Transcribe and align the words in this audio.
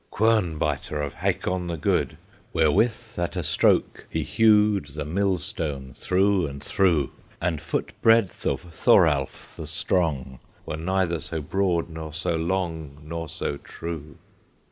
"Quern 0.09 0.57
biter 0.57 0.99
of 0.99 1.13
Hakon 1.13 1.67
the 1.67 1.77
Good, 1.77 2.17
Wherewith 2.53 3.19
at 3.19 3.35
a 3.35 3.43
stroke 3.43 4.07
he 4.09 4.23
hewed 4.23 4.87
The 4.87 5.05
millstone 5.05 5.93
through 5.93 6.47
and 6.47 6.63
through, 6.63 7.11
And 7.39 7.61
Foot 7.61 7.93
breadth 8.01 8.47
of 8.47 8.61
Thoralf 8.73 9.55
the 9.57 9.67
Strong, 9.67 10.39
Were 10.65 10.75
neither 10.77 11.19
so 11.19 11.39
broad 11.39 11.87
nor 11.91 12.13
so 12.13 12.35
long, 12.35 12.97
Nor 13.03 13.29
so 13.29 13.57
true." 13.57 14.17